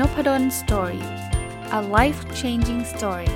[0.00, 1.04] Nopadol Story
[1.78, 3.30] a life changing story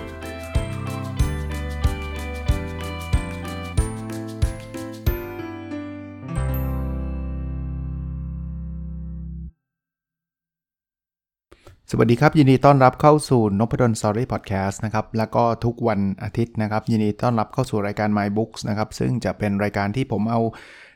[11.91, 20.41] สวัสดีครับ ยินดีต้อนรับเข้าสู่นพดล Story Podcast นะครับแล้วก็ทุกวันอาทิตย์นะครับ ยินดีต้อนรับเข้าสู่รายการ My Books นะครับ ซึ่งจะเป็นรายการที่ผมเอา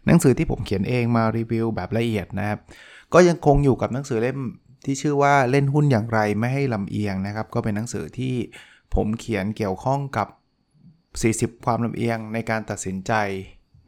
[0.06, 2.58] หนังสือที่ผมเขียนเองมารีวิวแบบละเอียดนะครับ
[3.14, 4.38] ก็ยังคงอยู่กับหนังสือเล่ม
[4.84, 8.34] ที่ชื่อว่าเล่นหุ้นอย่างไรไม่ให้ลำเอียงนะครับ ก็เป็นหนังสือที่
[8.94, 10.28] ผมเขียนเกี่ยวข้องกับ
[11.50, 13.12] 40 ความลำเอียงในการตัดสินใจ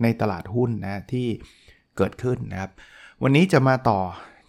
[0.02, 1.26] ในตลาดหุ้นนะที่
[1.96, 2.70] เกิดขึ้นนะครับ
[3.22, 4.00] วันนี้จะมาต่อ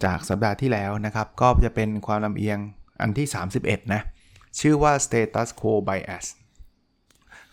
[0.05, 2.57] จากสัปดาห์ที่แล้วนะครับ ก็จะเป็นความลำเอียง
[3.01, 3.27] อันที่
[3.59, 4.01] 31 นะ
[4.59, 6.25] ชื่อว่า status quo bias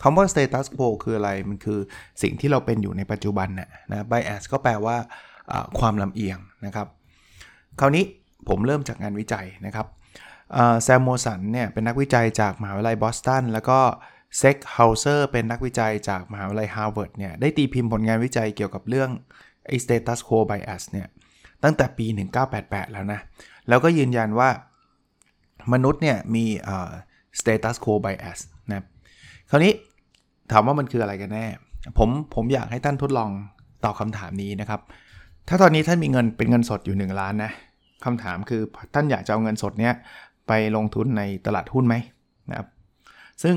[0.03, 1.79] คำว่า status quo คืออะไร มันคือ
[2.23, 4.97] สิ่งที่เราเป็นอยู่ในปัจจุบันนะนะ bias ก็แปลว่า
[5.79, 6.87] ความลำเอียงนะครับ
[7.81, 8.05] คราวนี้
[8.49, 9.87] ผมเริ่มจากงานวิจัยนะครับ
[10.83, 13.79] Samuelson เนี่ยเป็นนักวิจัยจากมหาวิทยาลัยบอสตันแล้วก็
[14.39, 19.11] Zeckhauser เป็นนักวิจัยจากมหาวิทยาลัยฮาร์วาร์ดเนี่ยได้ตีพิมพ์ผลงานวิจัยเกี่ยวกับเรื่อง
[19.67, 21.09] ไอ้ status quo bias เนี่ย
[21.65, 22.07] ตั้งแต่ปี
[22.51, 23.21] 1988 แล้วนะ
[23.69, 24.49] แล้วก็ยืนยันว่า
[25.73, 26.45] มนุษย์เนี่ยมี
[27.41, 28.39] status quo bias
[28.71, 28.83] นะ
[29.51, 29.73] คราวนี้
[30.53, 31.47] ถามว่ามันคืออะไรกันแน่
[31.99, 33.31] ผมผมอยากให้ท่านทดลอง
[33.85, 34.81] ตอบคำถามนี้นะครับ
[35.49, 37.53] ถ้าตอนนี้ท่านมีเงินเป็นเงินสดอยู่ 1 ล้านนะ
[38.05, 38.63] คำถามคือ
[38.95, 39.95] ท่านอยากจะเอาเงินสดเนี้ย
[40.49, 41.95] ไปลงทุนในตลาดหุ้นไหม
[42.51, 42.69] นะครับ
[43.43, 43.57] ซึ่ง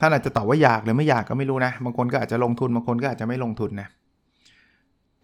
[0.00, 3.88] ท่านอาจจะตอบว่าอยากหรือไม่อยากก็ไม่รู้นะ บางคนก็อาจจะลงทุน บางคนก็อาจจะไม่ลงทุนนะ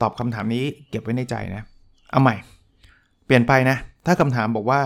[0.00, 1.62] ตอบคำถามนี้เก็บไว้ในใจนะ
[2.10, 2.34] เอาใหม่
[3.26, 4.80] เปลี่ยนไปนะ ถ้าคำถามบอกว่า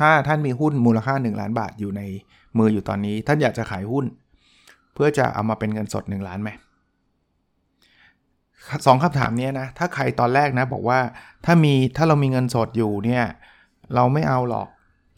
[0.00, 2.02] ถ้าท่านมีหุ้นมูลค่า 1 ล้านบาทอยู่ใน
[2.58, 4.04] มืออยู่ตอนนี้ ท่านอยากจะขายหุ้น
[4.94, 6.50] เพื่อจะเอามาเป็นเงินสด 1 ล้านไหม
[8.86, 10.98] สองคำถามนี้นะ ถ้าใครตอนแรกนะบอกว่า
[11.44, 13.24] ถ้ามีถ้าเรามีเงินสดอยู่เนี่ย
[13.94, 14.68] เราไม่เอาหรอก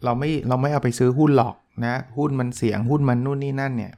[0.05, 1.55] เราไม่เราไม่เอาไปซื้อหุ้นหรอก
[1.87, 3.93] นะหุ้นมันเสี่ยงหุ้นมันนู่นนี่นั่นเนี่ย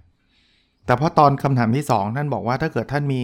[0.87, 3.23] แต่พอตอนคำถามที่ 2 ท่านบอกว่าถ้าเกิดท่านมี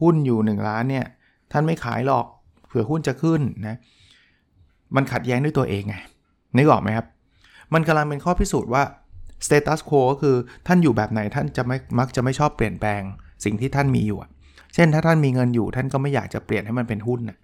[0.00, 1.06] หุ้นอยู่ 1 ล้านเนี่ย
[1.52, 2.26] ท่านไม่ขายหรอก
[2.66, 3.76] เผื่อหุ้นจะขึ้นนะ
[4.96, 5.94] มันขัดแย้งด้วยตัวเองไง
[6.56, 7.06] นึกออกไหมครับ
[7.74, 8.82] มันกำลังเป็นข้อพิสูจน์ว่า
[9.46, 10.36] status quo ก็คือ
[10.66, 13.02] ท่านอยู่แบบไหนท่านจะไม่มักจะไม่ชอบเปลี่ยนแปลง
[13.44, 14.18] สิ่งที่ท่านมีอยู่
[14.74, 17.38] เช่นถ้าท่านมีเงินอยู่ ท่านก็ไม่อยากจะเปลี่ยนให้มันเป็นหุ้นนะ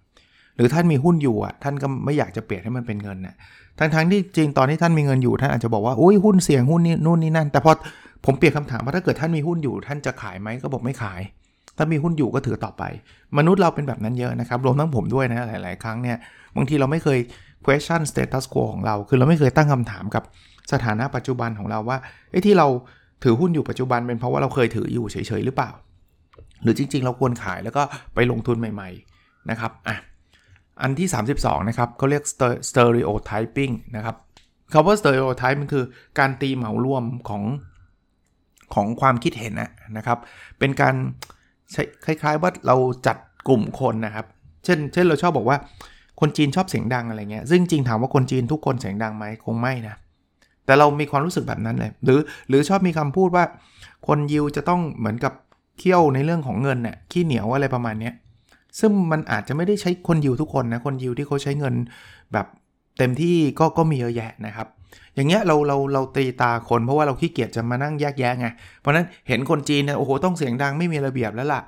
[0.57, 3.35] หรือท่านมีหุ้นอยู่อะท่านก็ไม่อยากจะเปลี่ยนให้มันเป็นเงินนะ
[3.79, 7.73] ทั้งทั้งที่จริงตอนที่ท่านมีเงินอยู่ท่านอาจจะบอกว่าอุ้ยหุ้นเสี่ยงหุ้นนี่นู่นนี่นั่น แต่พอ
[8.25, 11.21] ผมเปลี่ยนคำถามว่าถ้าเกิดท่านมีหุ้นอยู่ ท่านจะขายไหมก็บอกไม่ขาย
[11.77, 12.83] ถ้ามีหุ้นอยู่ก็ถือต่อไป
[13.39, 16.17] มนุษย์เราเป็นแบบนั้นเยอะนะครับรวมทั้งผมด้วยนะหลาย ๆ ครั้งเนี่ย
[16.57, 17.19] บางทีเราไม่เคย
[17.65, 20.23] question status quo ของเรา คือเราไม่เคยตั้งคำถามกับ
[20.73, 21.99] สถานะปัจจุบันของเราว่า
[22.31, 22.67] ไอ้ที่เรา
[23.23, 25.71] ถือหุ้นอยู่ปัจจุบันเป็นเพราะว่าเราเคยถืออยู่เฉย ๆ หรือเปล่า
[26.62, 27.82] หรือจริง ๆ เราควรขายแล้วก็
[28.15, 29.97] ไปลงทุนใหม่ ๆ นะครับอะ
[30.82, 32.22] อันที่ 32 นะครับเขาเรียก
[32.70, 34.16] stereotyping นะครับ
[34.72, 35.84] คำว่า stereotype มันคือ
[36.19, 37.42] การตีเหมารวมของ
[38.75, 39.54] ของความคิดเห็น
[39.97, 40.19] นะครับ
[40.59, 40.94] เป็นการ
[42.04, 42.76] คล้ายๆว่าเรา
[43.06, 43.16] จัด
[43.48, 44.26] กลุ่มคนนะครับ
[44.65, 45.59] เช่น เช่นเราชอบบอกว่า
[46.21, 49.94] คนจีนชอบเสียงดังอะไรเงี้ย ซึ่งจริงถามว่าคนจีนทุกคนเสียงดังไหมคงไม่นะ
[50.66, 53.44] แต่เรามีความรู้สึกแบบนั้นเลย หรือ หรือชอบมีคำพูดว่า
[54.06, 55.32] คนยิวจะต้องเหมือนกับ
[55.79, 58.11] เที่ยวในเรื่องของเงินเนี่ยขี้เหนียวอะไรประมาณนี้
[58.81, 61.75] ซึ่งมันอาจจะไม่ได้ใช้คนยิวทุกคนนะ คนยิวที่เขาใช้เงิน
[62.33, 62.47] แบบ
[62.99, 64.69] เต็มที่ก็ก็มีเยอะแยะนะครับ
[65.15, 68.47] อย่างเงี้ยเราเราเราตีตาคนเพราะว่าเราขี้เกียจจะมานั่งแยกแยะไง
[68.81, 71.63] เพราะนั้นเห็นคนจีนเนี่ยโอ้โหต้องเสียงดังไม่มีระเบียบแล้วล่ะ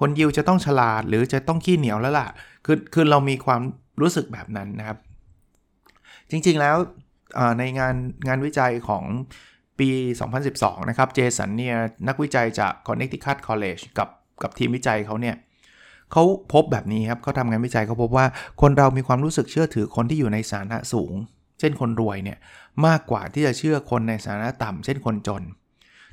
[0.00, 2.26] คนยิวจะต้องฉลาดหรือจะต้องขี้เหนียวแล้วล่ะ
[2.66, 3.60] คือคือเรามีความ
[4.00, 4.98] รู้สึกแบบนั้นนะครับ
[6.30, 6.76] จริงๆแล้ว
[7.58, 7.94] ในงาน
[8.28, 9.04] งานวิจัยของ
[9.78, 9.90] ปี
[10.38, 11.76] 2012 นะครับ เจสันเนี่ย
[12.08, 14.08] นักวิจัยจาก Connecticut College กับ
[14.42, 15.36] กับทีมวิจัยเขาเนี่ย
[16.12, 16.22] เขา
[16.52, 18.26] พบแบบนี้ครับเขาทำงานวิจัยเขาพบว่า
[18.60, 21.12] คนเรามีความรู้สึกเชื่อถือคนที่อยู่ในสถานะสูง
[21.60, 22.38] เช่นคนรวยเนี่ย
[22.86, 25.42] มากกว่าที่จะเชื่อคนในสถานะต่ำเช่นคนจน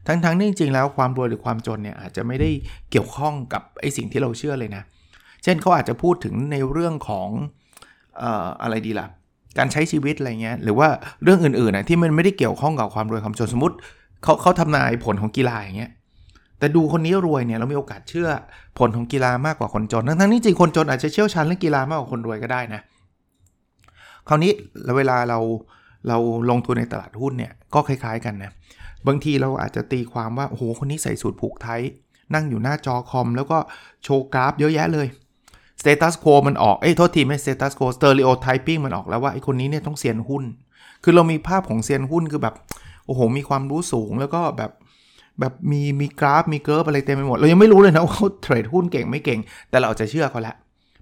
[0.07, 2.49] ทั้งๆที่จริงๆแล้วความรวยหรือความจนเนี่ยอาจจะไม่ได้
[2.91, 4.83] เกี่ยวข้องกับไอ้สิ่งที่เราเชื่อเลยนะ
[5.43, 7.29] เช่นเขาอาจจะพูดถึงในเรื่องของ
[8.21, 8.23] อ
[8.61, 9.07] อะไรดีล่ะ
[9.57, 10.87] การใช้ชีวิตอะไรเงี้ยหรือว่า
[11.23, 13.75] เรื่องอื่นๆนะที่มันไม่ได้เกี่ยวข้องกับความรวยความจนสมมติ
[14.23, 15.91] เขาเขาทำนายผลของกีฬาอย่างเงี้ย
[16.59, 18.29] แต่ดูคนนี้รวยเนี่ยเรามีโอกาสเชื่อ
[18.79, 22.81] ผลของกีฬามากกว่าคนจน ทั้งๆที่จริงคนจนอาจจะเชี่ยวชาญเรื่องกีฬามากกว่าคนรวยก็ได้นะ
[24.27, 24.51] คราวนี้
[24.97, 25.39] เวลาเรา
[26.07, 26.17] เรา
[26.49, 28.51] ลงทุนในตลาดหุ้นเนี่ยก็คล้าย ๆ กันนะ
[29.07, 31.81] บางทีเราอาจจะตีความว่าโอ้โหคนนี้ใส่สูตรผูกไทย
[32.33, 33.57] นั่งอยู่หน้าจอคอม แล้วก็
[34.03, 35.07] โชว์กราฟเยอะแยะเลย
[35.81, 40.43] status quo มันออก เอ้ย โทษทีไม่ status quo stereotyping มันออกแล้วว่าไอ้คนนี้เนี่ยต้องเซียนหุ้น
[41.03, 42.55] คือเรามีภาพของเซียนหุ้นคือแบบ
[43.05, 44.71] โอ้โห มีความรู้สูงแล้วก็แบบ
[45.39, 49.39] แบบมีมีกราฟมีเกิร์ฟอะไรเต็มไปหมด เรายังไม่รู้เลยนะว่าเขาเทรดหุ้นเก่งไม่เก่ง
[49.69, 50.55] แต่เราจะเชื่อเขาแล้ว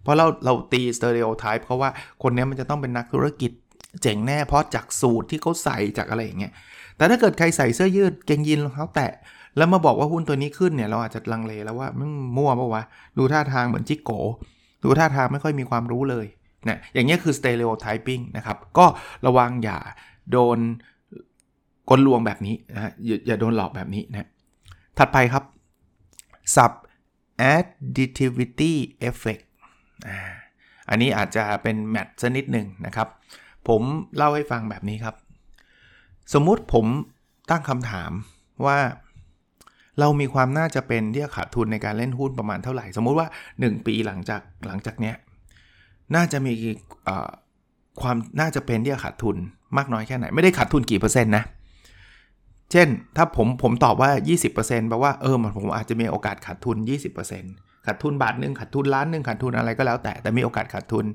[0.04, 1.90] เพราะเราเราตี stereotype เขาว่า
[2.24, 3.52] คนนี้มันจะต้องเป็นนักธุรกิจ
[4.02, 6.54] เจ๋งแน่เพราะจากสูทที่เขาใส่จากอะไรอย่างเงี้ย
[6.98, 9.12] แต่ถ้าเกิดใครใส่เสื้อยืดเกงยีนรองเท้าแตะ
[9.58, 12.84] แล้วมาบอกว่าหุ้นตัวนี้ขึ้นเนี่ยเราอาจจะลังเลแล้วว่ามันมั่วปะวะ
[13.18, 14.12] ดูท่าทางเหมือนจิ๊กโก๋
[14.84, 16.26] ดูท่าทางไม่ค่อยมีความรู้เลย
[16.68, 18.86] นะอย่างเงี้ยคือ stereotyping นะครับ ก็
[19.26, 19.78] ระวังอย่า
[20.32, 20.60] โดน
[21.90, 24.28] กลลวงแบบนี้นะอย่าอย่าโดนหลอกแบบนี้นะ
[24.98, 25.44] ถัดไปครับ
[26.56, 26.72] sub
[27.54, 28.74] additivity
[29.10, 29.44] effect
[30.90, 33.08] อันนี้อาจจะเป็นแมทสักนิดหนึ่งนะครับ
[33.68, 33.82] ผม
[34.16, 35.16] เล่าให้ฟังแบบนี้ครับ
[36.34, 36.86] สมมุติผม
[37.50, 38.12] ตั้งคำถาม
[38.66, 38.78] ว่า
[40.00, 45.16] เรามีความน่าจะเป็นที่จะขาดทุนในการเล่นหุ้นประมาณเท่าไหร่ สมมุติว่า 1 ปีหลังจากหลังจากเนี้ย
[46.16, 46.54] น่าจะมี
[48.02, 49.36] ความน่าจะเป็นที่จะขาดทุน
[49.78, 51.44] มากน้อยแค่ไหน ไม่ได้ขาดทุนกี่เปอร์เซ็นต์นะ
[52.72, 52.88] เช่น
[53.18, 54.12] ถ้าผมผมตอบว่า
[54.50, 56.78] 20%แปลว่าเออผมอาจจะมีโอกาสขาดทุน
[57.32, 61.06] 20%ขาดทุนบาทหนึ่งขาดทุนล้านหนึ่งขาดทุนอะไรก็แล้ว แต่แต่มีโอกาสขาดทุน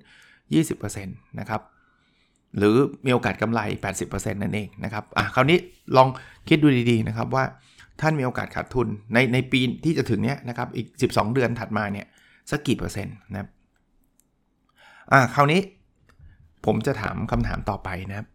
[0.65, 1.61] 20%นะครับ
[2.59, 3.61] หรือมีโอกาสกำไร
[4.01, 5.59] 80%นั่นเองนะครับอะคราวนี้
[5.97, 6.09] ลอง
[6.49, 7.45] คิดดูดีๆนะครับว่า
[8.01, 12.07] ท่านมีโอกาสขาดทุนในในปีที่จะถึงเนี้ยนะครับอีก 12 เดือนถัดมาเนี่ย
[12.51, 13.49] สักกี่เปอร์เซ็นต์นะครับ
[15.13, 15.61] อ่าคราวนี้
[16.67, 18.27] ผมจะถามคำถามต่อไปนะครับ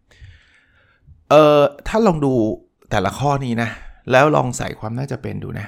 [1.29, 2.33] เอ่อถ้าลองดู
[2.91, 3.69] แต่ละข้อนี้นะ
[4.11, 5.65] แล้วลองใส่ความน่าจะเป็นดูนะ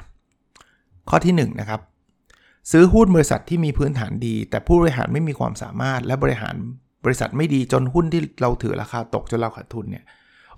[1.10, 1.82] ข้อที่1นนะครับ
[2.72, 6.56] ซื้อหุ้นบริษัทที่มีพื้นฐานดี แต่ผู้บริหารไม่มีความสามารถและบริหาร
[7.06, 10.06] บริษัทไม่ดีจนหุ้นที่เราถือราคาตกจนเราขาดทุนเนี่ย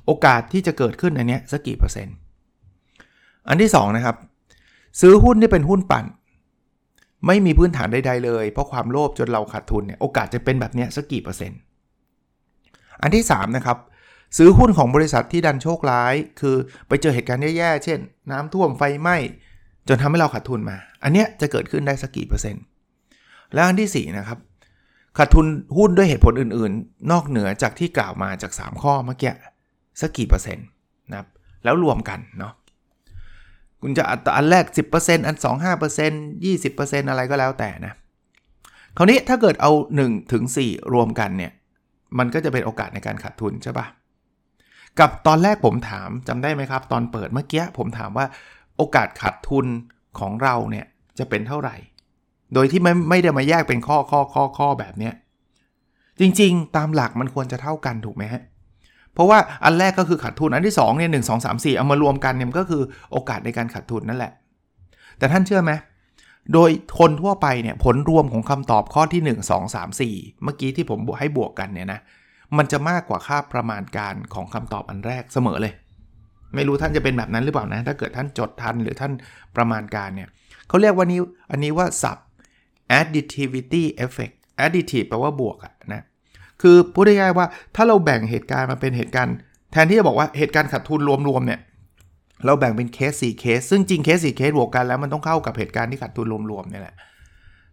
[0.06, 2.16] โอกาสที่จะเกิดขึ้นในนี้สักกี่เปอร์เซ็นต์
[3.50, 4.16] อันที่2นะครับ
[5.02, 6.06] ซื้อหุ้นที่เป็นหุ้นปั่น
[7.28, 11.60] ไม่มีพื้นฐานใดๆเลย เพราะความโลภจนเราขาดทุนเนี่ยโอกาสจะเป็นแบบนี้สักกี่เปอร์เซ็นต์
[13.02, 13.78] อันที่3นะครับ
[14.38, 16.56] ซื้อหุ้นของบริษัทที่ดันโชคร้าย คือ
[16.88, 18.00] ไปเจอเหตุการณ์แย่ๆ เช่น
[18.32, 19.18] น้ำท่วมไฟไหม้
[19.88, 22.64] จนทำให้เราขาดทุนมา อันเนี้ยจะเกิดขึ้นได้สักกี่เปอร์เซ็นต์
[23.54, 24.40] แล้วอันที่4นะครับ
[25.18, 25.46] ขาดทุน
[25.78, 29.34] หุ้นด้วยเหตุผลอื่นๆ นอกเหนือจากที่กล่าวมาจาก 3 ข้อเมื่อกี้
[30.02, 30.66] สักกี่เปอร์เซ็นต์
[31.10, 31.28] นะครับ
[31.64, 32.54] แล้วรวมกันเนาะ
[33.82, 34.04] คุณจะ
[34.36, 34.66] อันแรก
[34.98, 37.94] 10%อัน 2 5% 20%อะไรก็แล้วแต่นะ
[38.98, 39.72] คราวนี้ถ้าเกิดเอา
[40.02, 41.52] 1ถึง4รวมกันเนี่ย
[42.18, 43.86] มันก็จะเป็นโอกาสในการขาดทุนใช่ปะ
[45.00, 48.26] กับตอนแรกผมถามจำได้ไหมครับ ตอนเปิดเมื่อกี้ผมถามว่า
[48.78, 49.66] โอกาสขาดทุน
[50.20, 50.86] ของเราเนี่ย
[51.20, 51.76] จะเป็นเท่าไหร่
[52.54, 55.14] โดยที่ไม่ไม่ได้มาแยกเป็นข้อข้อข้อข้อแบบเนี้ย
[56.20, 58.42] จริง ๆ ตามหลักมันควรจะเท่ากันถูกไหมฮะ
[59.18, 62.82] เพราะว่าอันแรกก็คือขาดทุน อันที่2เนี่ยหนึ่งสองสามสี่เอามารวมกันเนี่ยก็คือ
[63.12, 64.32] โอกาสในการขาดทุนนั่นแหละ
[65.18, 65.72] แต่ท่านเชื่อไหม
[66.54, 66.70] โดย
[67.00, 72.00] คนทั่วไปเนี่ยผลรวมของคำตอบข้อที่ 1 2 3 4 เมื่อกี้ที่ผมให้บวกกันเนี่ยนะ
[72.58, 75.74] มันจะมากกว่าค่าประมาณการของคำตอบอันแรกเสมอเลย
[76.56, 79.12] ไม่รู้ท่านจะเป็นแบบนั้นหรือเปล่านะ ถ้าเกิดท่านจดทันหรือท่าน
[79.56, 80.28] ประมาณการเนี่ย
[80.68, 81.20] เขาเรียกว่านี้
[81.52, 84.36] อันนี้ว่า subadditivity effect
[84.66, 86.02] additive แปลว่าบวกอะนะ
[86.62, 89.36] คือพูดง่ายๆว่าถ้าเราแบ่งเหตุการณ์มาเป็นเหตุการณ์
[89.72, 91.60] แทนที่จะบอกว่าเหตุการณ์ขาดทุนรวมๆเนี่ย
[92.46, 96.96] เราแบ่งเป็นเคส4เคส ซึ่งจริงเคส4เคสบวกกันแล้วมันต้องเข้ากับเหตุการณ์ที่ขาดทุนรวมๆเนี่ยแหละ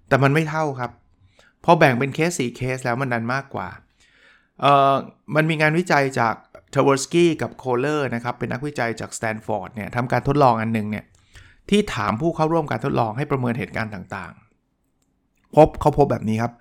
[0.09, 0.91] แต่มันไม่เท่าครับ
[1.65, 3.69] พอแบ่งเป็นเคส4เคสแล้วมันดันมากกว่า
[4.61, 4.95] เอ่อ
[5.35, 6.35] มันมีงานวิจัยจาก
[6.75, 11.05] Tversky กับ Koehler นะครับเป็นนักวิจัยจากสแตนฟอร์ดเนี่ยทำการทดลองอันหนึ่งเนี่ย
[11.71, 16.53] ที่ถามผู้เข้าร่วมการทดลองให้ประเมินเหตุการณ์ต่างๆ พบเขาพบแบบนี้ครับ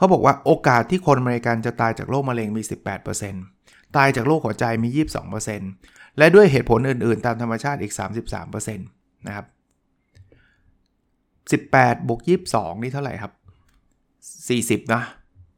[0.00, 2.62] เขาบอกว่าโอกาสที่คนอเมริกันจะตายจากโรคมะเร็งมี
[3.28, 4.88] 18%ตายจากโรคหัวใจมี
[5.54, 7.92] 22%และด้วยเหตุผลอื่น ๆ ตามธรรมชาติอีก
[8.38, 9.46] 33%นะครับ
[11.74, 12.20] 18บวก
[12.52, 13.32] 22 นี่เท่าไหร่ครับ
[14.86, 15.02] 40 นะ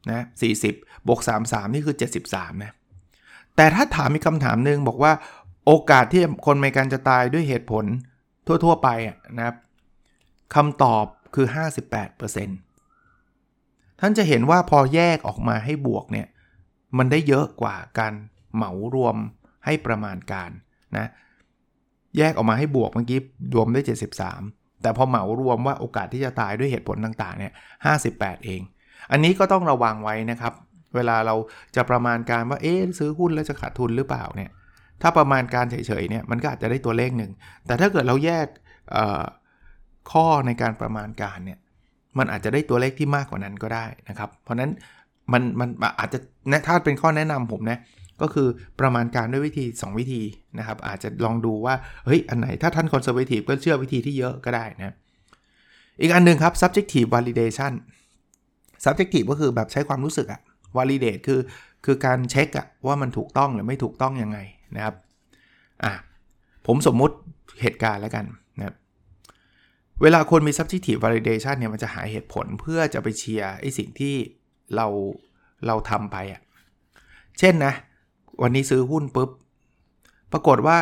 [0.09, 0.25] นะ
[0.63, 0.73] 40
[1.07, 1.95] บวก33 นี่คือ
[2.25, 2.71] 73 นะ
[3.55, 5.13] แต่ถ้าถามมีคำถามหนึ่งบอกว่า
[5.65, 7.85] โอกาสที่คนอเมริกันจะตายด้วยเหตุผล
[8.47, 8.89] ทั่ว ๆ ไป
[9.37, 9.55] นะครับ
[10.55, 11.47] คำตอบคือ
[12.11, 12.62] 58%
[14.05, 16.27] ท่านจะเห็นว่าพอแยกออกมาให้บวกเนี่ย
[16.97, 18.13] มันได้เยอะกว่าการ
[18.55, 19.15] เหมารวม
[19.65, 20.51] ให้ประมาณการ
[20.97, 21.07] นะ
[22.17, 23.19] แยกออกมาให้บวกเมื่อกี้
[23.55, 23.81] รวมได้
[24.31, 27.53] 73 แต่พอเหมารวมว่าโอกาสที่จะตายด้วยเหตุผลต่างๆเนี่ย
[27.99, 28.61] 58 เอง
[29.11, 30.53] อันนี้ก็ต้องระวังไว้นะครับ
[30.95, 31.35] เวลาเรา
[31.75, 34.49] จะประมาณการว่าเอ๊ซื้อหุ้นแล้วจะขาดทุนหรือเปล่าเนี่ย
[35.01, 37.31] ถ้าประมาณการเฉยๆเนี่ยมันก็อาจจะได้ตัวเลขหนึ่ง
[37.65, 38.47] แต่ถ้าเกิดเราแยก
[40.11, 41.59] ข้อในการประมาณการเนี่ย
[42.17, 44.71] มันอาจจะได้ตัวเลขที่มากกว่านั้นก็ได้นะครับ เพราะนั้น
[45.33, 46.19] มันมันอาจจะ
[46.67, 47.79] ถ้าเป็นข้อแนะนำผมนะ
[48.21, 48.47] ก็คือ
[48.79, 50.21] ประมาณการด้วยวิธี 2 วิธี
[50.59, 54.95] นะครับ อาจจะลองดูว่าเฮ้ยอันไหนถ้าท่านคอนเซอร์เวทีฟก็เชื่อวิธีที่เยอะก็ได้นะ
[56.01, 57.73] อีกอันนึงครับ subjective validation
[58.85, 60.41] subjective ก็คือแบบใช้ความรู้สึกอะ
[60.77, 61.39] validate คือ
[61.85, 64.37] คือการเช็คอะว่ามันถูกต้องหรือไม่ถูกต้องยังไง
[64.75, 64.95] นะครับ
[65.83, 65.93] อะ
[66.67, 67.15] ผมสมมุติ
[67.61, 68.25] เหตุการณ์แล้วกัน
[68.57, 68.75] นะครับ
[70.03, 74.15] เวลาคนมี subjective validation เนี่ยมันจะหาเหตุผลเพื่อจะไปเชียร์ไอ้สิ่งที่
[74.75, 74.87] เรา
[75.67, 76.41] เราทำไปอะ
[77.39, 77.73] เช่นนะ
[78.41, 79.29] วันนี้ซื้อหุ้นปุ๊บ
[80.31, 80.77] ปรากฏว่า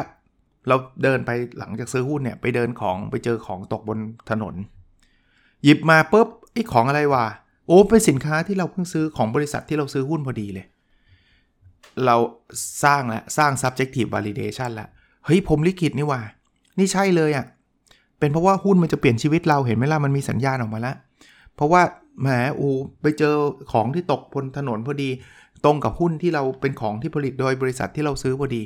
[0.68, 4.00] เราเดินไปหลังจากซื้อหุ้นเนี่ย ไปเดินของไปเจอของตกบน
[4.30, 4.56] ถนน
[5.64, 7.26] หยิบมาปุ๊บไอ้ของอะไรวะ
[7.68, 10.66] โอ้เป็นสินค้าที่เราเพิ่งซื้อของบริษัทที่เราซื้อหุ้นพอดีเลย
[12.06, 12.16] เรา
[12.84, 14.90] สร้างแล้วสร้าง subjective validation ล้ว
[15.26, 16.22] เฮ้ยผมลิขิตนี่ว่า
[16.78, 17.46] นี่ใช่เลยอะ่ะ
[18.22, 20.96] เป็นเพราะว่าหุ้นมันจะเปลี่ยนชีวิตเราเห็นไหมล่ะมันมีสัญญาณออกมาแล้ว
[21.56, 21.82] เพราะว่า
[22.22, 22.28] แหม
[22.60, 22.68] อู
[23.02, 23.36] ไปเจอ
[23.72, 25.10] ของที่ตกบนถนนพอดี
[25.66, 28.64] ตรงกับหุ้นที่เราเป็นของที่ผลิตโดยบริษัทที่เราซื้อพอดี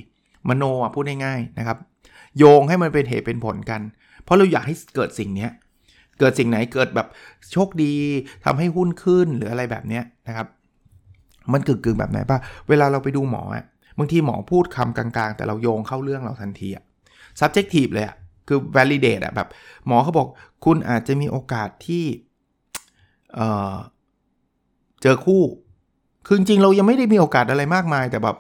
[0.50, 1.78] มโนอะพูดง่ายๆนะครับ
[2.38, 3.82] โยงให้มันเป็นเหตุเป็นผลกัน
[4.24, 5.48] เพราะเราอยากให้เกิดสิ่งนี้
[6.20, 7.08] เกิดสิ่งไหนเกิดแบบ
[7.52, 7.94] โชคดี
[8.46, 10.48] ทำให้หุ้นขึ้นหรืออะไรแบบนี้นะครับ
[11.54, 13.66] มันกึ่งๆแบบไหนป่ะเวลาเราไปดูหมออะ
[13.98, 16.84] บางทีหมอพูดคำกลางๆ แต่เราโยงเข้าเรื่องเราทันทีอะ
[17.40, 18.16] subjective เลยอะ
[18.48, 19.48] คือ validate อะแบบ
[19.86, 20.28] หมอเขาบอก
[20.66, 22.06] คุณอาจจะมีโอกาสที่
[23.34, 25.44] เเจอคู่
[26.26, 28.38] คือจริงเรายังไม่ได้มีโอกาสอะไรมากมาย แต่แบบ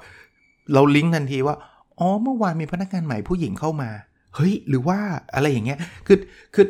[0.73, 1.55] เราลิงก์ทันทีว่า
[1.99, 3.89] อ๋อเมื่อวานมีพนักงานใหม่ผู้หญิงเข้ามา
[4.35, 4.99] เฮ้ย หรือว่า
[5.33, 6.17] อะไรอย่างเงี้ย คือ
[6.55, 6.65] คือ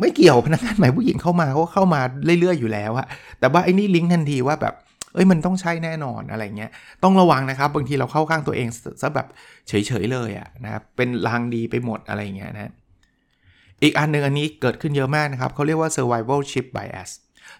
[0.00, 2.00] ไม่เกี่ยวพนักงานใหม่ผู้หญิงเข้ามาเขาเข้ามา
[2.40, 3.06] เรื่อยๆอยู่แล้วอะ
[3.38, 4.74] แต่ว่าไอ้นี่ลิงก์ทันทีว่าแบบ
[5.16, 6.70] เอ้ยมันต้องใช่แน่นอนอะไรเงี้ย
[7.02, 8.68] ต้องระวังนะครับ บางทีเราเข้าข้างตัวเอง
[9.02, 9.26] ซะแบบ
[9.68, 12.72] เฉยๆเลยอะนะครับเป็นลางดีไปหมดอะไรเงี้ยนะ
[13.82, 17.10] อีกอันหนึ่งอันนี้เกิดขึ้นเยอะมากนะครับเขาเรียกว่า survivalship bias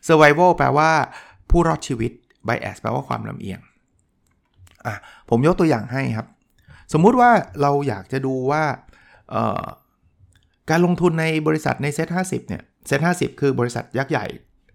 [0.06, 0.90] survival แปลว่า
[1.50, 2.12] ผู้รอดชีวิต
[2.48, 3.60] bias แปลว่าความลำเอียง
[4.86, 4.94] อะ
[5.30, 6.26] ผมยกตัวอย่างให้ครับ
[6.92, 7.30] สมมุติว่า
[7.62, 8.62] เราอยากจะดูว่า
[10.70, 14.26] การลงทุนในบริษัทในเซ็ต50เนี่ยเซ็ต50คือบริษัทยักษ์ใหญ่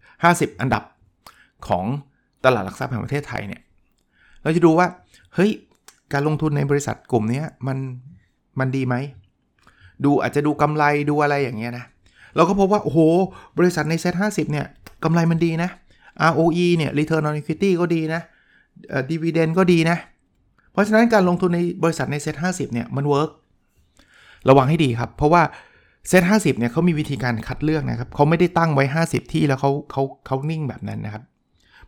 [0.06, 0.84] 50 อันดับ
[1.68, 1.86] ของ
[2.46, 3.62] ตลาดหลักทรัพย์แห่งประเทศไทยเนี่ย
[4.44, 4.88] เราจะดูว่า
[5.36, 5.52] เฮ้ย
[6.14, 7.78] การลงทุนในบริษัทกลุ่มนี้มัน
[8.60, 8.96] มันดีไหม
[10.04, 11.86] ดูอาจจะดูกำไรดูอะไรอย่างเงี้ยนะ
[12.36, 13.00] เราก็พบว่า โอ้โห
[13.60, 14.66] บริษัทใน SET50เนี่ย
[15.04, 15.70] กำไรมันดีนะ
[16.32, 18.22] ROE เนี่ย Return on Equity ก็ดีนะ
[19.10, 19.98] Dividend ก็ดีนะ
[20.72, 23.30] เพราะฉะนั้นการลงทุนในบริษัทใน SET50 เนี่ยมัน work
[24.50, 25.42] ระวังให้ดีครับ เพราะว่า
[26.08, 31.24] SET50เนี่ยเขามีวิธีการคัดเลือกนะครับเขาไม่ได้ตั้งไว้ 50 ที่แล้วเขาเขาเขานิ่งแบบนั้นนะครับ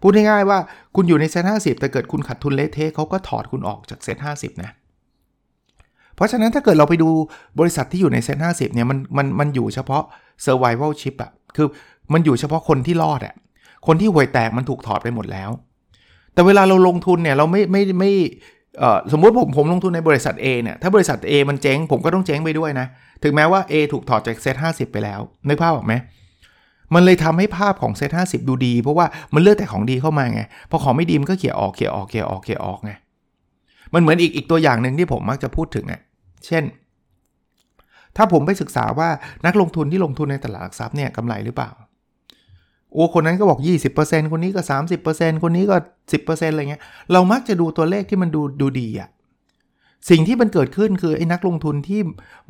[0.04, 0.60] พูดง่ายๆว่า
[0.96, 4.72] คุณอยู่ใน SET50แต่เกิดคุณขาดทุนเละเทะเขาก็ถอดคุณออกจาก SET50นะ
[6.16, 7.10] เพราะฉะนั้นถ้าเกิดเราไปดู
[7.60, 10.04] บริษัทที่อยู่ในเซ็ต50เนี่ยมันมันมันอยู่เฉพาะ
[10.46, 11.68] survival chip อะคือ
[12.14, 13.36] มันอยู่เฉพาะคนที่รอดอะ
[13.88, 15.50] คนที่ห่วยแตกมันถูกถอดไปหมดแล้ว
[16.34, 18.12] แต่เวลาเราลงทุนเนี่ยเราไม่ไม่ไม่
[19.12, 22.88] สมมุติผมผมลงทุนในบริษัท A เนี่ยถ้าบริษัท A มันเจ๊งผมก็ต้องเจ๊งไปด้วยนะ
[23.24, 25.94] ถึงแม้ว่า A ถูกถอดจากเซ็ต50ไปแล้ว นึกภาพออกไหม
[26.94, 32.92] มันเลยทำให้ภาพของเซต50ดูดี เพราะว่ามันเลือกแต่ของดีเข้ามาไง พอของไม่ดีมันก็เขี่ยออกเขี่ยออกเขี่ยออกเขี่ยออกไง
[33.94, 36.02] มันเหมือนอีกอีกตัวอย่างหนึ่งที่ผมมักจะพูดถึงอะ
[36.46, 36.64] เช่น
[38.18, 39.10] ถ้าผมไปศึกษาว่า
[39.46, 41.70] นักลงทุนที่ลงทุนในตลาดหลักทรัพย์เนี่ยกำไรหรือเปล่า
[42.94, 43.60] โอ้คนนั้นก็บอก
[43.96, 44.62] 20%คนนี้ก็
[45.04, 45.76] 30%คนนี้ก็
[46.12, 49.10] 10%อะไรเงี้ย เรามักจะดูตัวเลขที่มันดูดูดีอะ
[50.10, 52.02] สิ่งที่มันเกิดขึ้นคือไอ้นักลงทุนที่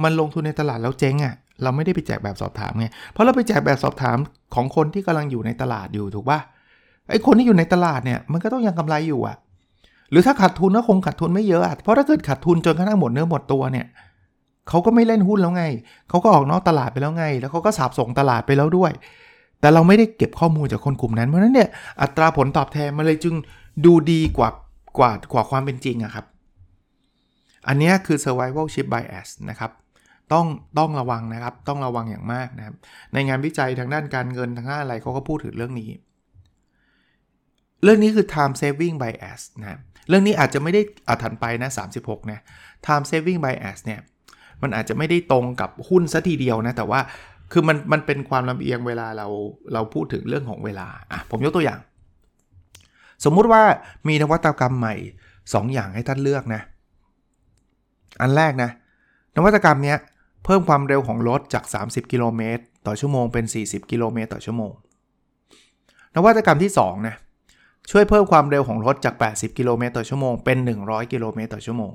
[0.03, 4.17] มันลงทุนในตลาดแล้วเจ๊งอะ เราไม่ได้ไปแจกแบบสอบถามไง เพราะเราไปแจกแบบสอบถาม
[4.55, 6.39] ของคนที่กำลังอยู่ในตลาดอยู่ถูกปะ
[7.09, 9.37] ไอ้คนที่อยู่ในตลาดเนี่ยมันก็ต้องยังกำไรอยู่อะ
[10.11, 13.85] หรือถ้าขาดทุนก็คงขาดทุนไม่เยอะอะเพราะถ้าเกิดขาดทุนจนกระทั่งหมดเนื้อหมดตัวเนี่ย
[14.69, 15.63] เขาก็ไม่เล่นหุ้นแล้วไง
[16.09, 18.91] เขาก็ออกนอกตลาดไปแล้วไง แล้วเขาก็สับส่งตลาดไปแล้วด้วย
[19.59, 21.69] แต่เราไม่ได้เก็บข้อมูลจากคนกลุ่มนั้น เพราะนั้นเนี่ย
[22.01, 23.35] อัตราผลตอบแทนมันเลยจึง
[23.85, 24.49] ดูดีกว่า
[24.97, 26.25] กว่ากว่าความเป็นจริงอะครับ
[27.67, 29.71] อันนี้คือ survivalship bias นะครับ
[30.33, 30.45] ต้อง
[30.79, 32.75] ต้องระวังนะครับ ต้องระวังอย่างมากนะครับ
[33.13, 35.89] ในงานวิจัยทางด้านการเงินทางด้านอะไรเขาก็พูดถึงเรื่องนี้
[37.83, 42.39] เรื่องนี้คือ time saving bias นะเรื่องนี้อาจจะไม่ได้อาถันไปนะ 36นะ
[42.85, 43.99] time saving bias เนี่ย
[44.61, 46.99] มันอาจจะไม่ได้ตรงกับหุ้นซะทีเดียวนะ แต่ว่า
[47.51, 49.27] คือมันมันเป็นความลำเอียงเวลาเรา
[49.73, 51.79] เราพูดถึงเรื่องของเวลาอะผมยกตัวอย่าง
[53.25, 53.61] สมมุติว่า
[54.07, 54.95] มีนวัตกรรมใหม่
[55.33, 56.61] 2 อย่างให้ท่านเลือกนะ
[58.21, 58.69] อันแรกนะ
[59.35, 59.95] นวัตกรรมเนี้
[60.43, 64.71] เพิ่มความเร็วของรถจาก 30 กิโลเมตรต่อชั่วโมงเป็น 40 กิโลเมตรต่อชั่วโมง
[66.15, 67.15] นวัตกรรมที่2นะ
[67.91, 71.91] ช่วยเพิ่มความเร็วของรถจาก 80 กิโลเมตรต่อชั่วโมงเป็น 100 กิโลเมตรต่อชั่วโมง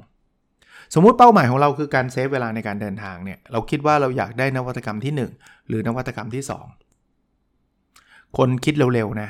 [0.94, 6.42] สมมุติเป้าหมายของเราคือการเซฟเวลาในการเดินทางเนี่ย เราคิดว่าเราอยากได้นวัตกรรมที่ 1 หรือนวัตกรรมที่
[7.58, 9.28] 2 คนคิดเร็วๆนะ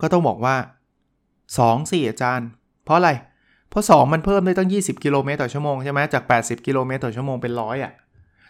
[0.00, 0.56] ก็ต้องบอกว่า
[1.22, 2.48] 2สี่อาจารย์
[2.84, 3.10] เพราะอะไร
[3.70, 7.92] เพราะ 2 มันเพิ่มได้ตั้ง 20 กิโลเมตรต่อชั่วโมงใช่ไหมจาก 80 กิโลเมตรต่อชั่วโมงเป็นร้อยอะ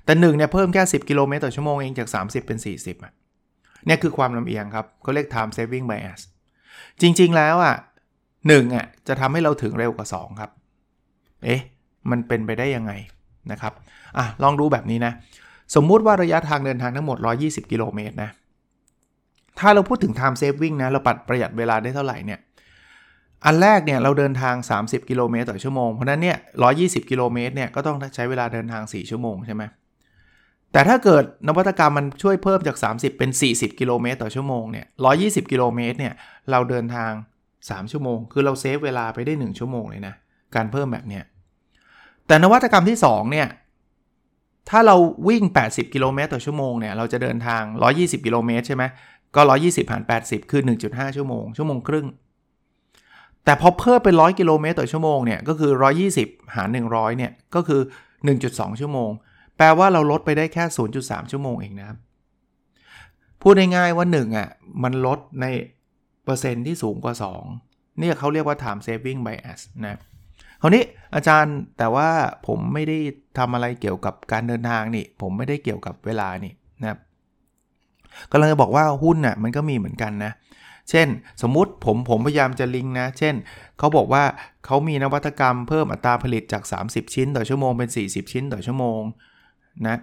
[0.05, 3.13] แต่1เนี่ยเพิ่มแค่ 10 กิโลเมตรต่อชั่วโมงเองจาก 30 เป็น 40อะ
[3.87, 6.21] เนี่ยคือความลำเอียงครับเขาเรียก time saving bias
[7.01, 7.77] จริงๆแล้วอะ
[8.49, 10.51] หนึ่งอะจะทำให้เราถึงเร็วกว่า 2 ครับ
[11.45, 11.61] เอ๊ะ
[12.11, 12.93] มันเป็นไปได้ยังไง
[13.53, 13.73] นะครับ
[14.19, 15.13] อะลองดูแบบนี้นะ
[15.75, 18.31] สมมุติว่าระยะทางเดินทางทั้งหมด 120 กิโลเมตรนะ
[19.59, 22.41] ถ้าเราพูดถึง time saving นะ เราปัดประหยัดเวลาได้เท่าไหร่เนี่ย
[23.47, 26.37] อันแรกเนี่ยเราเดินทาง 30 กิโลเมตรต่อชั่วโมง เพราะนั้นเนี่ย
[26.75, 29.63] 120 กิโลเมตรเนี่ยก็ต้องใช้เวลาเดินทาง 4 ชั่วโมงใช่ไหม
[30.73, 34.87] แต่ถ้าเกิดนวัตกรรมมันช่วยเพิ่มจาก 30 เป็น 40 กิโลเมตรต่อชั่วโมงเนี่ย
[35.19, 36.15] 120 กิโลเมตรเนี่ย
[36.51, 37.13] เราเดินทาง
[37.53, 40.15] 3 ชั่วโมง คือเราเซฟเวลาไปได้ 1 ชั่วโมงเลยนะ
[40.55, 41.25] การเพิ่มแบบเนี้ย
[42.27, 43.49] แต่นวัตกรรมที่ 2 เนี่ย
[44.71, 44.97] ถ้าเรา
[45.29, 47.63] วิ่ง 80 กิโลเมตรต่อชั่วโมงเนี่ย เราจะเดินทาง
[47.95, 48.85] 120 กิโลเมตรใช่ไหม
[49.35, 52.07] ก็ 120หาร80 คือ 1.5 ชั่วโมง ชั่วโมงครึ่ง
[53.45, 55.73] แต่พอเพิ่มเป็น 100 กิโลเมตรต่อชั่วโมงเนี่ย ก็คือ
[56.13, 57.81] 120 หาร 100 เนี่ย ก็คือ
[58.31, 59.11] 1.2 ชั่วโมง
[59.57, 60.65] แปลว่าเราลดไปได้แค่
[60.99, 61.99] 0.3 ชั่วโมงเองนะครับ
[63.43, 64.49] พูดง่ายๆว่า1อะ
[64.83, 65.47] มันลดใน
[66.25, 67.15] เปอร์เซ็นต์ที่สูงกว่า
[67.57, 69.99] 2 เนี่ยเขาเรียกว่า time saving bias นะ
[70.61, 70.83] คราวนี้
[71.15, 72.09] อาจารย์แต่ว่า
[72.47, 72.99] ผมไม่ได้
[73.39, 76.99] ทำอะไรเกี่ยวกับการเดินทางนี่ ผมไม่ได้เกี่ยวกับเวลานี่นะครับ
[78.31, 80.33] กำลังจะบอกว่าหุ้นน่ะมันก็มีเหมือนกันนะ
[80.91, 81.09] เช่น
[81.43, 83.35] สมมุติผมผมพยายามจะลิงก์นะ เช่น
[83.79, 84.25] เขาบอกว่า
[84.65, 89.01] เขามีนวัตกรรมเพิ่มอัตราผลิตจาก 30 ชิ้นต่อชั่วโมงเป็น 40 ชิ้นต่อชั่วโมง
[89.87, 89.97] นะ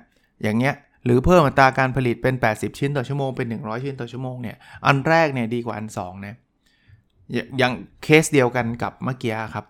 [0.44, 6.36] อย่างเงี้ยหรือเพิ่มอัตราการผลิตเป็น 80 ชิ้นต่อชั่วโมงเป็น 100 ชิ้นต่อชั่วโมงเนี่ยอันแรกเนี่ยดีกว่าอัน2นะ
[7.58, 7.74] อย่าง
[8.04, 9.66] เคสเดียวกันกับเมื่อกี้ครับ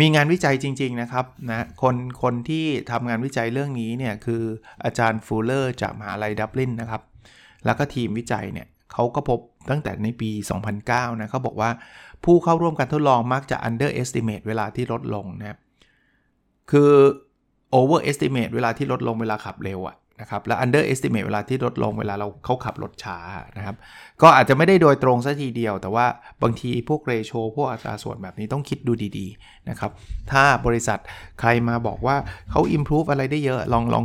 [0.00, 4.42] มีงานวิจัยจริง ๆ นะครับนะคนคนที่ทำงานวิจัยเรื่องนี้เนี่ยคือ
[4.84, 7.02] อาจารย์ฟูลเลอร์จากมหาลัยดับลินนะครับ
[7.64, 10.30] แล้วก็ทีมวิจัยเนี่ยเขาก็พบตั้งแต่ในปี
[10.76, 11.70] 2009 นะเขาบอกว่า
[12.24, 15.58] ผู้เข้าร่วมการทดลองมักจะ underestimate เวลาที่ลดลงนะครับ
[16.70, 16.92] คือ
[17.78, 23.18] overestimate เวลาที่ลดลงเวลาขับเร็วอะนะครับและ underestimate เวลาที่ลดลงเวลาเราเขาขับรถช้า
[23.56, 23.76] นะครับ
[24.22, 26.06] ก็อาจจะไม่ได้โดยตรงซะทีเดียว แต่ว่า
[26.42, 29.90] บางทีพวก ratio พวกอัตราส่วนแบบนี้ต้องคิดดูดีๆนะครับ
[30.32, 30.98] ถ้าบริษัท
[31.40, 32.16] ใครมาบอกว่า
[32.50, 34.04] เขา improve อะไรได้เยอะ ลองลอง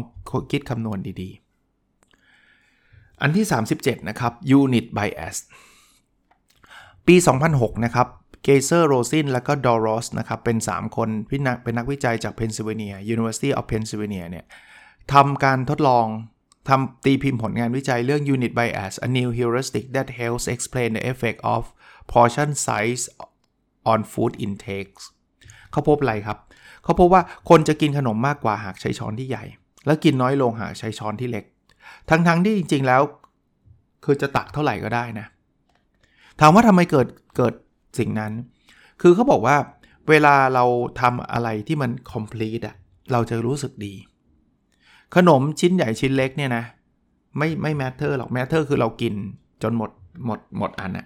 [0.52, 3.46] คิดคำนวณดีๆ อันที่
[3.78, 5.38] 37 นะครับ unit bias
[7.08, 7.16] ปี
[7.50, 8.08] 2006 นะครับ
[8.48, 14.46] Geier Rozin และก็ Doros นะครับเป็น 3 คนพี่นักเป็นนักวิจัยจากเพนซิลเวเนีย University of Pennsylvania เนี่ย
[15.14, 16.06] ทำการทดลอง
[16.70, 21.62] ทำตีพิมพ์ผลงานวิจัยเรื่อง unit bias a new heuristic that helps explain the effect of
[22.14, 23.04] portion size
[23.92, 25.04] on food intakes
[25.72, 26.38] เขาพบอะไรครับ
[26.84, 29.46] เขาพบว่าคนจะกินขนมมากกว่าหากใช้ช้อนที่ใหญ่
[29.86, 31.46] และกินน้อยลงหากใช้ช้อนที่เล็ก
[32.10, 33.02] ทั้งๆทที่จริง ๆ แล้ว
[34.06, 35.26] คือจะตักเท่าไหร่ก็ได้นะ
[36.40, 37.54] ถามว่าทำไมเกิดเกิด
[38.00, 38.34] สิ่งนั้น
[39.02, 39.58] คือเขาบอกว่า
[40.10, 40.66] เวลาเรา
[41.02, 42.76] ทำอะไรที่มัน complete อะ
[43.12, 43.94] เราจะรู้สึกดี
[45.16, 46.64] ขนมชิ้นใหญ่ชิ้นเล็กเนี่ยนะ
[47.38, 49.14] ไม่ไม่ matter หรอก matter คือเรากิน
[49.64, 49.92] จนหมด
[50.26, 51.06] หมดหมดอันอะ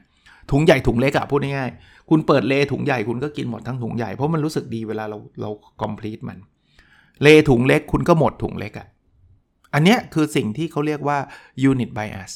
[0.51, 5.49] ถุงใหญ่ถุงเล็กอะพูดง่ายๆคุณเปิดเลถุงใหญ่คุณก็กินหมดทั้งถุงใหญ่ เพราะมันรู้สึกดีเวลาเราเรา
[5.81, 6.37] complete มัน
[7.21, 8.87] เลถุงเล็กคุณก็หมดถุงเล็กอะ
[9.73, 11.17] อันเนี้ยคือสิ่งที่เขาเรียกว่า
[11.69, 12.31] unit bias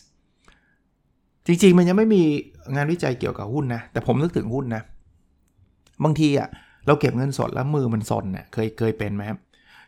[1.47, 2.21] จริงๆ มันยังไม่มี
[2.75, 4.81] งานวิจัยเกี่ยวกับหุ้นนะ แต่ผมนึกถึงหุ้นนะ
[6.03, 6.49] บางทีอะ่ะ
[6.87, 9.37] เราเก็บเงินสดแล้วมือมันสนเนะ่ยเคยเคยเป็นไหมครับ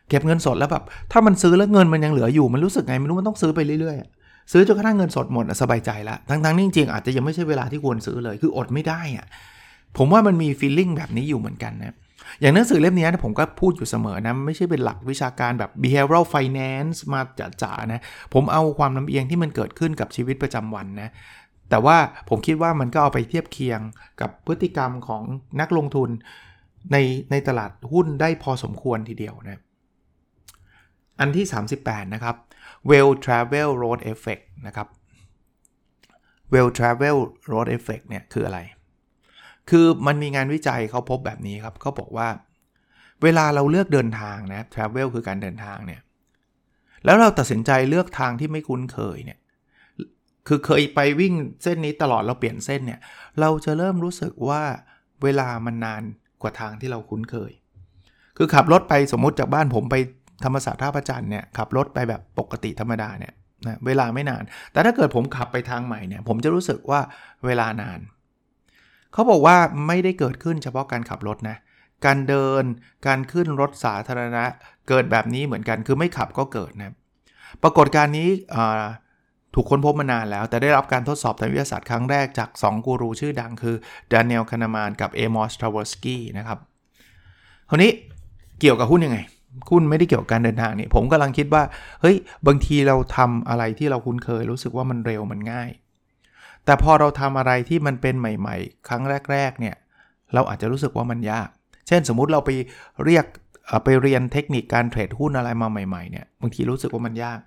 [0.08, 9.26] เก็บเงินสดแล้วแบบถ้ามันซื้อแล้วเงินมันยังเหลืออยู่มันรู้สึกไงไม่รู้มันต้องซื้อไปเรื่อยๆซื้อจนกระทั่งเงินสดหมดสบายใจละทั้งๆนี่จริงๆอาจจะยังไม่ใช่เวลาที่ควรซื้อเลยคืออดไม่ได้อะ่ะ
[9.96, 11.94] ผมว่ามันมีฟีลลิ่งแบบนี้อยู่เหมือนกันนะ
[12.40, 17.20] อย่างหนังสือเล่มนี้นะผมก็พูดอยู่เสมอนะ ไม่ใช่เป็นหลักวิชาการแบบ behavioral finance มา
[17.62, 18.00] จ๋าๆนะ
[18.34, 21.10] ผมเอาความลำเอียงที่มันเกิดขึ้นกับชีวิตประจำวันนะ
[21.70, 21.96] แต่ว่า
[22.28, 23.80] ผมคิดว่ามันก็เอาไปเทียบเคียง
[24.20, 25.22] กับพฤติกรรมของ
[25.60, 26.10] นักลงทุน
[26.92, 26.96] ใน
[27.30, 29.60] ในตลาดหุ้นได้พอสมควรทีเดียวนะ
[31.20, 31.46] อันที่
[31.78, 32.36] 38 นะครับ
[32.90, 34.88] well travel road effect นะครับ
[36.52, 37.16] well travel
[37.52, 38.60] road effect เนี่ยคืออะไร
[39.70, 42.28] คือมันมีงานวิจัยเขาพบแบบนี้ครับเขาบอกว่า
[43.22, 46.00] เวลาเราเลือกเดินทางนะ travel คือการเดินทางเนี่ย
[47.04, 49.38] แล้วเราตัดสินใจเลือกทางที่ไม่คุ้นเคยเนี่ย
[50.48, 53.00] คือเคยไปวิ่งเส้นนี้ตลอดเราเปลี่ยนเส้นเนี่ย
[53.40, 54.62] เราจะเริ่มรู้สึกว่า
[55.22, 56.02] เวลามันนาน
[56.42, 57.52] กว่าทางที่เราคุ้นเคย
[58.36, 59.96] คือขับรถไปสมมติจากบ้านผมไป
[60.44, 63.32] ธรรมศาสตร์ท่าพระจันเนี่ยขับรถไปแบบปกติธรรมดาเนี่ย
[63.66, 67.00] นะเวลาไม่นาน แต่ถ้าเกิดผมขับไปทางใหม่เนี่ย ผมจะรู้สึกว่า
[67.46, 68.00] เวลานาน
[69.12, 69.56] เขาบอกว่า
[69.86, 71.56] ไม่ได้เกิดขึ้นเฉพาะการขับรถนะ
[72.06, 72.64] การเดิน
[73.06, 74.44] การขึ้นรถสาธารณะ
[74.88, 76.94] เกิดแบบนี้เหมือนกัน คือไม่ขับก็เกิดนะ
[77.62, 78.28] ปรากฏการนี้
[79.58, 83.76] ถูกค้นพบมานานแล้ว แต่ได้รับการทดสอบทางวิทยาศาสตร์ครั้งแรกจาก 2 กูรูชื่อดังคือ
[84.12, 86.58] ดานิเอลคานามานกับเอมอสทราวสกี้นะครับ
[87.68, 87.90] คราวนี้
[88.60, 89.18] เกี่ยวกับหุ้นยังไง
[89.70, 91.62] หุ้นไม่ได้เกี่ยวกับการเดินทางนี่ผมกำลังคิดว่า
[92.00, 92.16] เฮ้ย
[92.46, 95.70] บางทีเราทำอะไรที่เราคุ้นเคย รู้สึกว่ามันเร็วมันง่าย
[96.64, 99.76] แต่พอเราทำอะไรที่มันเป็นใหม่ ๆ ครั้งแรก ๆ เนี่ย
[100.34, 101.48] เราอาจจะรู้สึกว่ามันยาก
[101.88, 102.50] เช่น สมมุติเราไป
[103.04, 103.24] เรียก
[103.84, 107.40] ไปเรียนเทคนิคการเทรดหุ้นอะไรมาใหม่ๆเนี่ยบางทีรู้สึกว่ามันยาก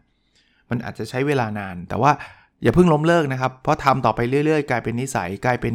[0.70, 2.12] มันอาจจะใช้เวลานาน แต่ว่า
[2.64, 5.74] อย่าเพิ่งล้มเลิกนะครับ เพราะทำต่อไปเรื่อยๆ กลายเป็นนิสัยกลายเป็น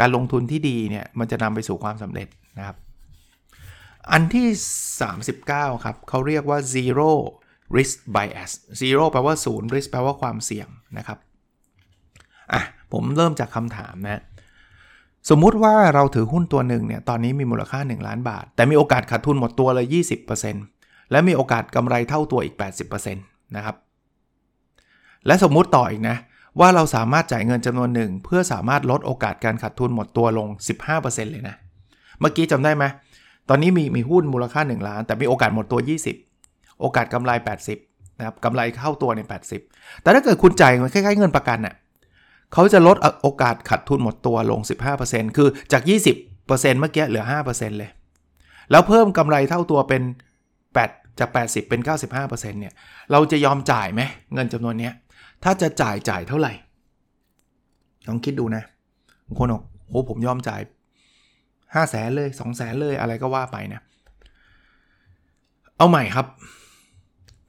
[0.00, 2.28] การลงทุนที่ดีเนี่ยมันจะนำไปสู่ความสำเร็จ
[2.58, 2.76] นะครับ
[4.12, 4.48] อันที่
[5.12, 7.10] 39 ครับเขาเรียกว่า zero
[7.76, 11.18] risk bias zero แปลว่าศูนย์ risk แปลว่าความเสี่ยงนะครับ
[12.52, 14.22] อะผมเริ่มจากคำถามนะ
[15.30, 19.86] สมมุติว่าเราถือหุ้นตัวหนึ่งเนี่ยตอนนี้มีมูลค่า 1 ล้านบาท แต่มีโอกาสขาดทุนหมดตัวเลย
[20.48, 22.54] 20%และมีโอกาสกำไรเท่าตัวอีก
[22.84, 23.76] 80%นะครับ
[25.26, 26.16] และสมมุติต่ออีกนะ
[26.60, 30.48] ว่าเราสามารถจ่ายเงินจำนวนหนึ่ง เพื่อสามารถลดโอกาสการขาดทุนหมดตัวลง
[30.90, 31.56] 15%เลยนะ
[32.20, 32.84] เมื่อกี้จำได้ไหม
[33.48, 35.80] ตอนนี้มีมีหุ้นมูลค่า 1 ล้าน แต่มีโอกาสหมดตัว
[36.30, 37.30] 20 โอกาสกำไร
[37.74, 39.20] 80นะครับกำไรเข้าตัวใน
[39.62, 41.74] 80 แต่ถ้าเกิดคุณจ่ายคล้ายๆเงินประกันน่ะ
[42.52, 44.60] เขาจะลดโอกาสขาดทุนหมดตัวลง
[44.98, 47.90] 15%คือจาก 20%เมื่อกี้เหลือ 5%เลย
[48.70, 50.02] แล้วเพิ่มกำไรเท่าตัวเป็น
[50.60, 51.80] 8 จาก 80 เป็น
[52.14, 52.74] 95%เนี่ย
[53.12, 54.02] เราจะยอมจ่ายไหม
[54.34, 54.92] เงินจำนวนเนี้ย
[55.44, 56.52] ถ้าจะจ่ายจ่ายเท่าไหร่
[58.08, 58.62] ลองคิดดูนะ
[59.26, 60.60] บางคนบอกโอ้ผมยอมจ่าย
[61.74, 63.80] ห้าแสนเลยสองแสนเลยอะไรก็ว่าไปนะ
[65.76, 66.26] เอาใหม่ครับ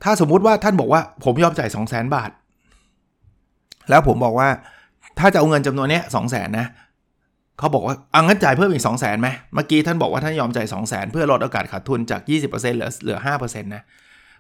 [0.03, 2.31] ถ้าสมมุติว่าท่านบอกว่า ผมยอมจ่ายสองแสนบาท
[3.89, 4.49] แล้วผมบอกว่า
[5.19, 6.67] ถ้าจะเอาเงินจำนวนนี้สองแสนนะ
[7.60, 13.84] เขาบอกว่าเอางั้นจ่ายเพิ่มอีกสองแสนไหมเมื่อกี้ท่านบอกว่าท่านยอมจ่ายสองแสนเพื่อลดโอกาสขาดทุนจาก 20%เหลือเหลือ5%นะ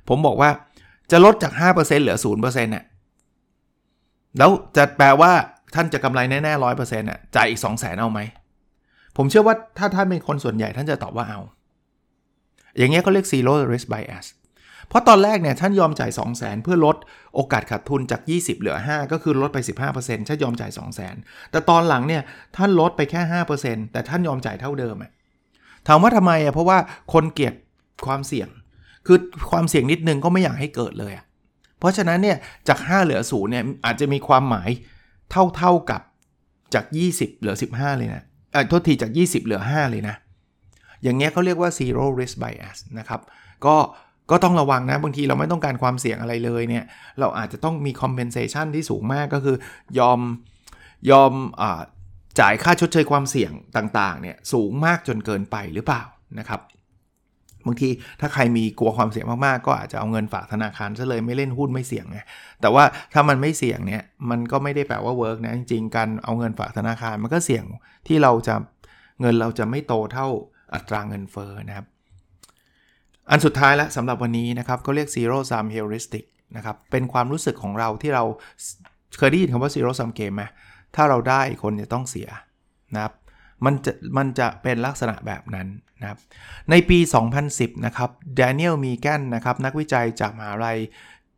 [0.09, 0.49] ผมบอกว่า
[1.11, 2.85] จะลดจาก 5%เหลือ0%เนี่ย
[4.37, 5.31] แล้วจะแปลว่า
[5.75, 8.19] ท่านจะกำไรแน่ๆร้อยเปอร์เซ็นต์อะจ่ายอีก2องแสนเอาไหม
[9.17, 11.39] ผมเชื่อว่าถ้าท่านเป็นคนส่วนใหญ่ท่านจะตอบว่าเอา
[12.77, 14.25] อย่างเงี้ยเขาเรียก zero risk bias
[14.87, 16.95] เพราะตอนแรกเนี่ยท่านยอมจ่าย 2 0 0แสนเพื่อลด
[17.35, 19.57] โอกาสขาดทุนจาก 20 เหลือ 5 ก็คือลดไป
[19.93, 21.15] 15%ท่านยอมจ่าย 2 0 0แสน
[21.51, 22.21] แต่ตอนหลังเนี่ย
[22.57, 23.21] ท่านลดไปแค่
[23.57, 24.95] 5%แต่ท่านยอมจ่ายเท่าเดิม
[25.87, 26.77] ถามว่าทำไมอะเพราะว่า
[27.13, 27.53] คนเกลียด
[28.05, 28.49] ความเสี่ยง
[29.07, 29.17] คือ
[29.51, 31.25] ความเสี่ยงนิดนึงก็ไม่อยากให้เกิดเลยอะ
[31.79, 34.69] เพราะฉะนั้นเนี่ยจาก 5 เหลือ0เนี่ยอาจจะมีความหมาย
[35.31, 36.01] เท่าๆกับ
[36.73, 40.15] จาก 20 เหลือ 15 เลยนะเออโทษทีจาก 20 เหลือ 5 เลยนะ
[41.03, 43.21] อย่างเงี้ยเขาเรียกว่า zero risk bias นะครับ
[43.65, 43.75] ก็
[44.31, 46.83] ก็ต้องระวังนะ บางทีเราไม่ต้องการความเสี่ยงอะไรเลยเนี่ย
[47.19, 49.57] เราอาจจะต้องมี compensation ที่สูงมากก็คือ
[49.99, 50.19] ยอม
[51.11, 51.63] ยอมอ
[52.39, 56.03] จ่ายค่าชดเชยความเสี่ยงต่างๆเนี่ยสูงมากจนเกินไปหรือเปล่า
[56.39, 56.59] นะครับ
[57.65, 62.19] บางทีถ้าใครมีกลัวความเสี่ยงมากๆ ก็อาจจะเอาเงินฝากธนาคารซะเลยไม่เล่นหุ้นไม่เสี่ยงไง
[62.61, 67.63] แต่ว่าถ้ามันไม่เสี่ยงเนี่ยมันก็ไม่ได้แปลว่าเวิร์กนะจริงๆการเอาเงินฝากธนาคารมันก็เสี่ยง
[68.07, 68.55] ที่เราจะ
[69.21, 70.27] เงินเราจะไม่โตเท่า
[70.73, 71.85] อัตราเงินเฟ้อนะครับ
[73.29, 76.25] อันสุดท้ายแล้วสำหรับวันนี้นะครับก็เรียก zero sum heuristic
[76.55, 78.23] นะครับเป็นความรู้สึกของเราที่เรา
[79.17, 80.43] เคยได้ยินคำว่า zero sum game ไหม
[80.95, 82.29] ถ้าเราได้คนจะต้องเสีย
[82.95, 83.13] นะครับ
[83.65, 85.67] มันจะมันจะเป็นลักษณะแบบนั้น
[86.01, 86.19] นะครับ
[86.69, 86.99] ในปี
[87.41, 90.77] 2010 นะครับดเนียลมีแกนนะครับนักวิจัยจากมหาลัย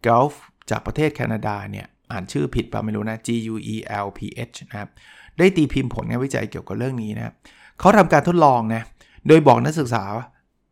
[0.06, 0.34] กอล์ฟ
[0.70, 3.76] จากประเทศแคนาดาเนี่ยอ่านชื่อผิดป่ะไม่รู้นะ G U E
[4.06, 4.90] L P H นะครับ
[5.38, 7.34] ได้ตีพิมพ์ผลงานวิจัยเกี่ยวกับเรื่องนี้นะครับ
[7.80, 8.82] เขาทำการทดลองนะ
[9.28, 10.04] โดยบอกนักศึกษา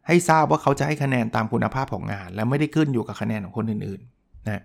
[0.08, 4.64] ให้ทราบว่าเขาจะให้คะแนนตามคุณภาพของงาน และไม่ได้ขึ้นอยู่กับคะแนนของคนอื่นๆนะ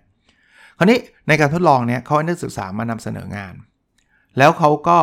[0.77, 3.53] คราวนี้ในการทดลองเนี่ยเขาให้นักศึกษามานำเสนองาน
[4.37, 4.99] แล้วเขาก็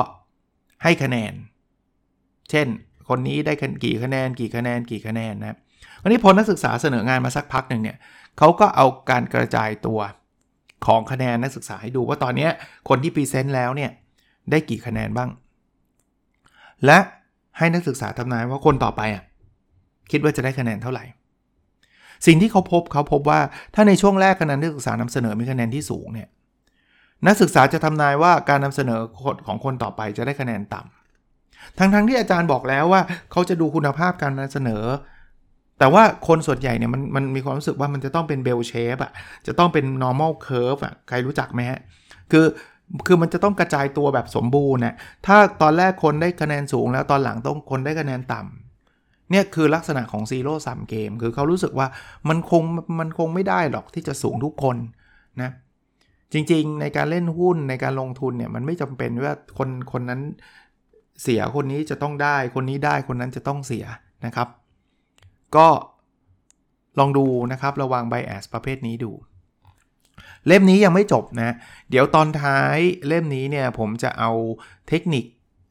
[0.82, 1.32] ให้คะแนน
[2.50, 2.66] เช่น
[3.08, 3.52] คนนี้ได้
[3.84, 5.56] กี่คะแนนกี่คะแนนกี่คะแนนนะครับ
[6.02, 7.96] วันนี้พอนักศึกษาเสนองานมาสักพักหนึ่งเนี่ย
[8.38, 10.00] เขาก็เอาการกระจายตัว
[10.86, 12.48] ของคะแนนนักศึกษาให้ดูว่าตอนนี้
[12.88, 13.90] คนที่ present แล้วเนี่ย
[14.50, 15.30] ได้กี่คะแนนบ้าง
[16.86, 16.98] และ
[17.58, 19.24] ให้นักศึกษาทำนายว่าคนต่อไปอะ
[20.10, 21.04] คิดว่าจะได้คะแนนเท่าไหร่
[22.26, 23.40] สิ่งที่เขาพบเขาพบว่า
[23.74, 26.28] ถ้าในช่วงแรกคะแนนนักศึกษานำเสนอมีคะแนนที่สูงเนี่ย
[27.26, 29.00] นักศึกษาจะทำนายว่าการนำเสนอ
[29.46, 30.97] ของคนต่อไปจะได้คะแนนต่ำ
[31.78, 34.84] ทั้งๆทที่อาจารย์บอกแล้วว่าเขาจะดูคุณภาพการนำเสนอ
[35.78, 39.12] แต่ว่าคนส่วนใหญ่เนี่ยมันมันมีความรู้สึกว่ามันจะต้องเป็นเบลเชฟอะ
[39.46, 41.80] จะต้องเป็น normal curve อะใครรู้จักไหมฮะ
[42.32, 42.46] คือ
[43.06, 44.94] คือมันจะต้องกระจายตัวแบบสมบูรณ์นะ
[45.26, 51.86] ถ้าตอนแรกคนได้คะแนนสูง แล้วตอนหลังต้องคนได้คะแนนต่ำเนี่ยคือลักษณะของ zero-sum game คือเขารู้สึกว่า
[52.28, 52.62] มันคง
[52.98, 54.76] มันคงไม่ได้หรอกที่จะสูงทุกคน
[55.42, 55.50] นะ
[56.32, 60.20] จริงๆ ในการเล่นหุ้นในการลงทุนเนี่ยมันไม่จำเป็นว่าคนคนนั้น
[61.22, 63.86] เสียคนนี้จะต้องได้ คนนี้ได้คนนั้นจะต้องเสีย
[64.26, 64.48] นะครับ
[65.56, 65.68] ก็
[66.98, 69.12] ลองดูนะครับ ระวัง bias ประเภทนี้ดู
[70.46, 71.54] เล่มนี้ยังไม่จบนะ
[71.90, 74.30] เดี๋ยวตอนท้ายเล่มนี้เนี่ยผมจะเอา
[74.88, 75.24] เทคนิค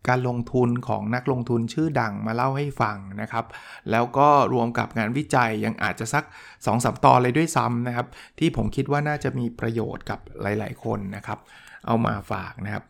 [0.08, 3.46] การลงทุนของนักลงทุนชื่อดังมาเล่าให้ฟังนะครับ
[3.92, 8.08] แล้วก็รวมกับงานวิจัยยังอาจจะสัก2อสตอนเลยด้วยซ้ำนะครับ
[8.40, 11.40] ที่ผมคิดว่าน่าจะมีประโยชน์กับหลาย ๆ คนนะครับ
[11.86, 12.84] เอามาฝากนะครับ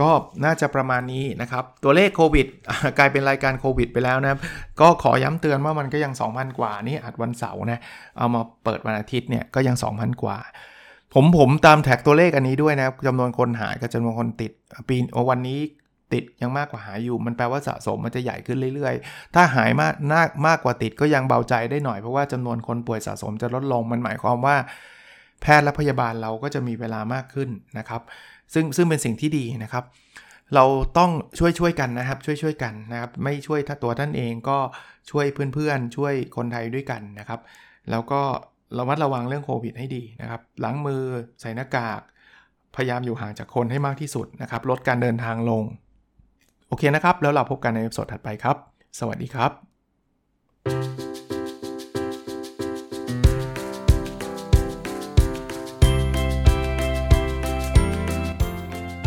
[0.00, 0.10] ก็
[0.44, 2.46] น่าจะประมาณนี้นะครับ ตัวเลขโควิด
[2.98, 4.38] กลายเป็นรายการโควิดไปแล้วนะ
[4.80, 7.80] ก็ขอย้ำเตือนว่ามันก็ยัง 2,000 กว่านี่อัดวันเสาร์นะ
[8.18, 10.38] เอามาเปิดวันอาทิตย์เนี่ยก็ยัง 2,000 กว่า
[11.14, 14.52] ผมผมตามแท็กตัวเลขอันนี้ด้วยนะจำนวนคนหายกับจำนวนคนติด
[14.88, 14.96] ปี
[15.30, 15.60] วันนี้
[16.12, 24.56] ติดยังมากกว่าหายอยู่ มันแปลว่าสะสมมันจะใหญ่ขึ้นเรื่อยๆ ถ้าหายมากมากมากกว่าติดก็ยังเบาใจได้หน่อยเพราะว่าจำนวนคนป่วยสะสมจะลดลงมันหมายความว่า
[25.42, 28.02] แพทย์และพยาบาลเราก็จะมีเวลามากขึ้นนะครับ
[28.54, 29.84] ซึ่งซึ่งเป็นสิ่งที่ดีนะครับ
[30.54, 30.64] เรา
[30.98, 34.58] ต้องช่วยช่วยกันนะครับ ช่วยช่วยกันนะครับ ไม่ช่วยถ้าตัวท่านเองก็
[35.10, 37.40] ช่วยเพื่อนๆ ช่วยคนไทยด้วยกันนะครับ
[37.90, 38.20] แล้วก็
[38.78, 41.02] ระมัดระวังเรื่องโควิดให้ดีนะครับล้างมือ
[41.40, 42.00] ใส่หน้ากาก
[42.76, 45.62] พยายามอยู่ห่างจากคนให้มากที่สุดนะครับ ลดการเดินทางลง
[46.68, 48.56] โอเคนะครับ แล้วเราพบกันในสดถัดไปครับ
[48.98, 51.01] สวัสดีครับ